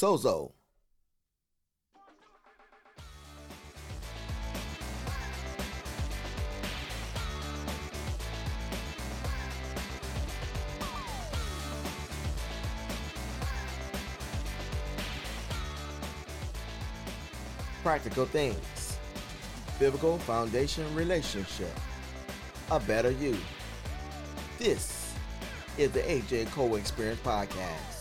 [0.00, 0.52] Sozo.
[17.82, 18.56] Practical things.
[19.78, 21.68] Biblical foundation relationship.
[22.70, 23.36] A better you.
[24.58, 25.12] This
[25.76, 27.99] is the AJ Co Experience Podcast.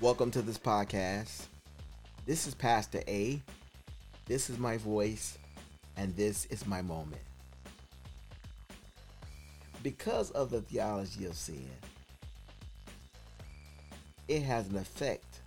[0.00, 1.42] Welcome to this podcast.
[2.24, 3.42] This is Pastor A.
[4.24, 5.36] This is my voice,
[5.98, 7.20] and this is my moment.
[9.82, 11.68] Because of the theology of sin,
[14.26, 15.42] it has an effect.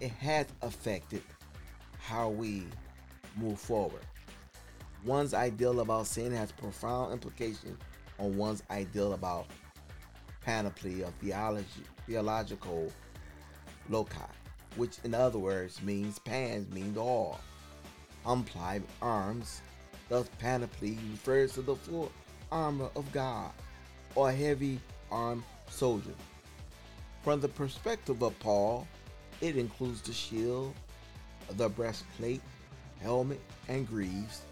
[0.00, 1.22] It has affected
[2.00, 2.64] how we
[3.36, 4.02] move forward.
[5.04, 7.78] One's ideal about sin has profound implications
[8.18, 9.46] on one's ideal about
[10.46, 12.90] panoply of theology, theological
[13.90, 14.30] loci,
[14.76, 17.40] which in other words means pans means all.
[18.24, 19.60] Unplied arms,
[20.08, 22.12] thus panoply refers to the full
[22.52, 23.50] armor of God
[24.14, 24.80] or heavy
[25.10, 26.14] armed soldier.
[27.24, 28.86] From the perspective of Paul,
[29.40, 30.72] it includes the shield,
[31.56, 32.42] the breastplate,
[33.00, 34.42] helmet, and greaves,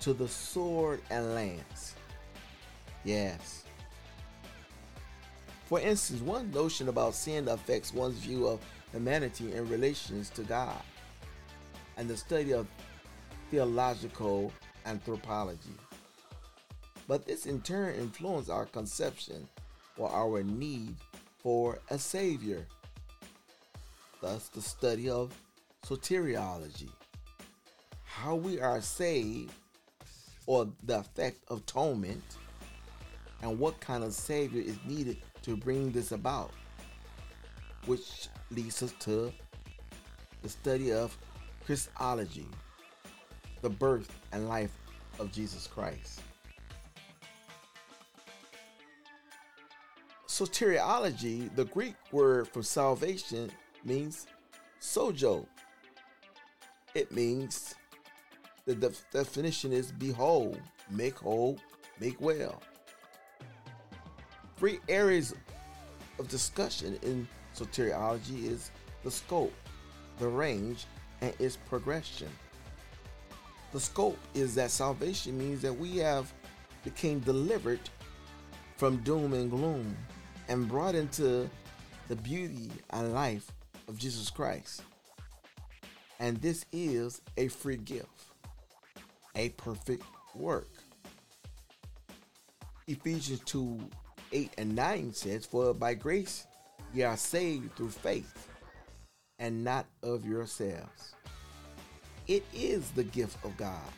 [0.00, 1.94] to the sword and lance.
[3.04, 3.64] Yes,
[5.66, 8.60] for instance, one notion about sin affects one's view of
[8.92, 10.80] humanity in relations to God,
[11.96, 12.66] and the study of
[13.50, 14.52] theological
[14.86, 15.76] anthropology.
[17.06, 19.48] But this in turn influences our conception
[19.96, 20.96] or our need
[21.38, 22.66] for a Savior.
[24.20, 25.32] Thus, the study of
[25.84, 26.88] soteriology,
[28.04, 29.52] how we are saved,
[30.46, 32.22] or the effect of atonement,
[33.44, 36.50] and what kind of Savior is needed to bring this about,
[37.84, 39.30] which leads us to
[40.42, 41.16] the study of
[41.66, 42.48] Christology,
[43.60, 44.72] the birth and life
[45.18, 46.22] of Jesus Christ.
[50.26, 53.50] Soteriology, the Greek word for salvation,
[53.84, 54.26] means
[54.80, 55.46] sozo.
[56.94, 57.74] It means
[58.64, 60.56] the def- definition is be whole,
[60.90, 61.58] make whole,
[62.00, 62.62] make well.
[64.64, 65.34] Three areas
[66.18, 68.70] of discussion in soteriology is
[69.02, 69.52] the scope,
[70.18, 70.86] the range,
[71.20, 72.30] and its progression.
[73.74, 76.32] The scope is that salvation means that we have
[76.82, 77.78] became delivered
[78.78, 79.94] from doom and gloom
[80.48, 81.46] and brought into
[82.08, 83.52] the beauty and life
[83.86, 84.80] of Jesus Christ.
[86.20, 88.22] And this is a free gift,
[89.36, 90.04] a perfect
[90.34, 90.70] work.
[92.86, 93.78] Ephesians 2
[94.34, 96.46] 8 and 9 says, For by grace
[96.92, 98.48] ye are saved through faith,
[99.38, 101.14] and not of yourselves.
[102.26, 103.92] It is the gift of God,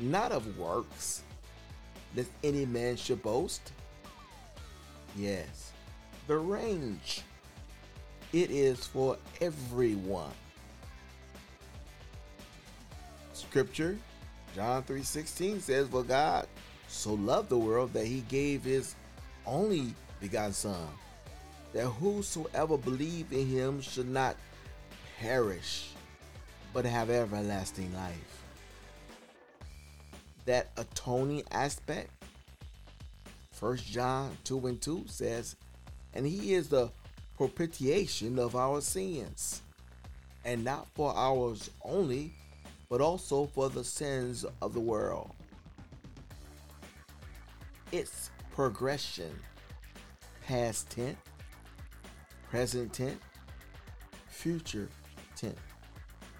[0.00, 1.22] not of works,
[2.16, 3.72] lest any man should boast.
[5.16, 5.72] Yes,
[6.26, 7.22] the range.
[8.32, 10.32] It is for everyone.
[13.32, 13.98] Scripture,
[14.54, 16.46] John 3:16 says, For God
[16.88, 18.94] so loved the world that he gave his
[19.46, 20.88] only begotten Son,
[21.72, 24.36] that whosoever believe in him should not
[25.18, 25.90] perish,
[26.72, 28.42] but have everlasting life.
[30.46, 32.10] That atoning aspect,
[33.58, 35.56] 1 John 2 and 2 says,
[36.14, 36.90] and he is the
[37.36, 39.62] propitiation of our sins,
[40.44, 42.32] and not for ours only,
[42.88, 45.30] but also for the sins of the world.
[47.92, 49.30] It's progression
[50.46, 51.16] past tense,
[52.50, 53.20] present tense,
[54.28, 54.88] future
[55.36, 55.58] tense.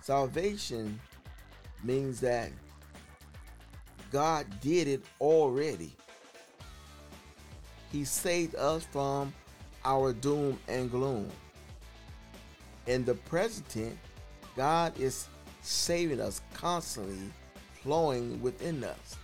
[0.00, 0.98] Salvation
[1.84, 2.50] means that
[4.10, 5.94] God did it already.
[7.92, 9.32] He saved us from
[9.84, 11.28] our doom and gloom.
[12.86, 13.96] In the present tense,
[14.56, 15.28] God is
[15.62, 17.30] saving us constantly,
[17.82, 19.16] flowing within us.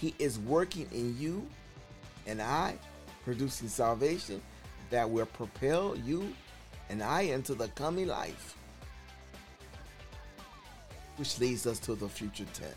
[0.00, 1.46] He is working in you
[2.26, 2.76] and I,
[3.24, 4.42] producing salvation
[4.90, 6.32] that will propel you
[6.90, 8.56] and I into the coming life.
[11.16, 12.74] Which leads us to the future tense.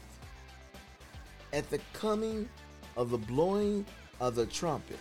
[1.52, 2.48] At the coming
[2.96, 3.86] of the blowing
[4.22, 5.00] of the trumpet,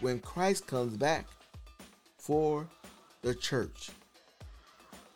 [0.00, 1.26] when Christ comes back
[2.18, 2.68] for
[3.22, 3.90] the church,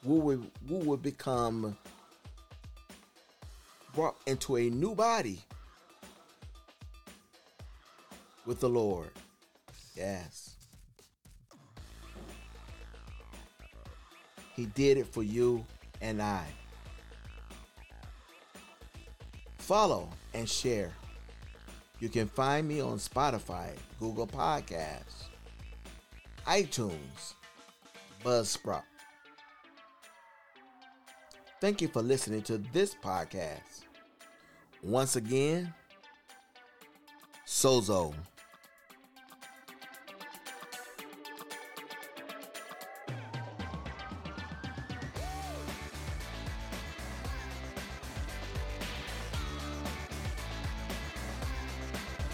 [0.03, 1.77] we will, we will become
[3.95, 5.41] brought into a new body
[8.49, 9.11] with the Lord.
[9.95, 10.55] Yes.
[14.57, 15.67] He did it for you
[16.01, 16.47] and I.
[19.59, 20.93] Follow and share.
[22.01, 23.69] You can find me on Spotify,
[24.01, 25.27] Google Podcasts,
[26.47, 27.35] iTunes,
[28.25, 28.83] Buzzsprout.
[31.61, 33.83] Thank you for listening to this podcast.
[34.83, 35.75] Once again,
[37.47, 38.15] Sozo.